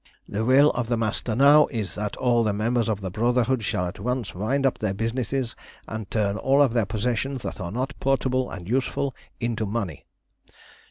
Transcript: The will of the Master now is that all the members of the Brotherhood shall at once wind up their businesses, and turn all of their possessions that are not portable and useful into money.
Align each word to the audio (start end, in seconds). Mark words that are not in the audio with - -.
The 0.27 0.43
will 0.43 0.71
of 0.71 0.87
the 0.87 0.97
Master 0.97 1.35
now 1.35 1.67
is 1.67 1.93
that 1.93 2.15
all 2.17 2.43
the 2.43 2.53
members 2.53 2.89
of 2.89 3.01
the 3.01 3.11
Brotherhood 3.11 3.63
shall 3.63 3.85
at 3.85 3.99
once 3.99 4.33
wind 4.33 4.65
up 4.65 4.79
their 4.79 4.95
businesses, 4.95 5.55
and 5.87 6.09
turn 6.09 6.37
all 6.37 6.59
of 6.63 6.73
their 6.73 6.87
possessions 6.87 7.43
that 7.43 7.59
are 7.61 7.71
not 7.71 7.93
portable 7.99 8.49
and 8.49 8.67
useful 8.67 9.13
into 9.39 9.67
money. 9.67 10.07